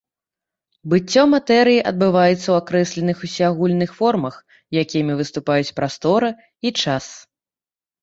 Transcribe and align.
Быццё 0.93 1.23
матэрыі 1.33 1.83
адбываецца 1.91 2.39
ў 2.49 2.55
акрэсленых 2.63 3.17
усеагульных 3.29 3.91
формах, 4.01 4.35
якімі 4.87 5.21
выступаюць 5.23 5.75
прастора 5.81 6.29
і 6.67 6.77
час. 6.85 7.05